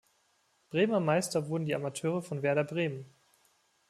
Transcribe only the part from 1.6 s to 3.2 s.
die Amateure von Werder Bremen.